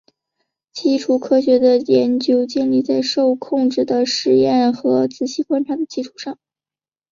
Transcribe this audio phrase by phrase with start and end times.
[0.73, 6.39] 基础科学的研究建立在受控制的实验和仔细观察的基础上。